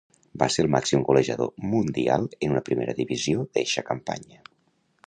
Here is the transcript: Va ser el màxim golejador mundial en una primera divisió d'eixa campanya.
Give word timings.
Va 0.43 0.45
ser 0.53 0.63
el 0.63 0.69
màxim 0.75 1.03
golejador 1.09 1.51
mundial 1.75 2.27
en 2.33 2.57
una 2.57 2.65
primera 2.71 2.99
divisió 3.03 3.47
d'eixa 3.53 3.87
campanya. 3.93 4.43